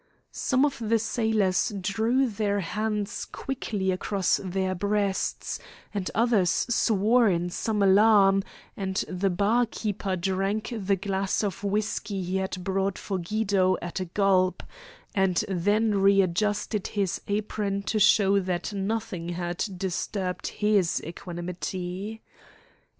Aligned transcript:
Some 0.31 0.65
of 0.65 0.79
the 0.83 0.97
sailors 0.97 1.71
drew 1.79 2.25
their 2.27 2.59
hands 2.61 3.23
quickly 3.23 3.91
across 3.91 4.39
their 4.43 4.73
breasts, 4.73 5.59
and 5.93 6.09
others 6.15 6.49
swore 6.67 7.29
in 7.29 7.51
some 7.51 7.83
alarm, 7.83 8.43
and 8.75 8.95
the 9.07 9.29
bar 9.29 9.67
keeper 9.67 10.15
drank 10.15 10.73
the 10.75 10.95
glass 10.95 11.43
of 11.43 11.63
whiskey 11.63 12.19
he 12.23 12.37
had 12.37 12.63
brought 12.63 12.97
for 12.97 13.19
Guido 13.19 13.77
at 13.79 13.99
a 13.99 14.05
gulp, 14.05 14.63
and 15.13 15.45
then 15.47 16.01
readjusted 16.01 16.87
his 16.87 17.21
apron 17.27 17.83
to 17.83 17.99
show 17.99 18.39
that 18.39 18.73
nothing 18.73 19.29
had 19.29 19.63
disturbed 19.77 20.47
his 20.47 20.99
equanimity. 21.03 22.23